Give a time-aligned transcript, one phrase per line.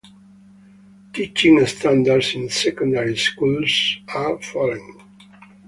[1.13, 4.97] Teaching standards in secondary schools are falling.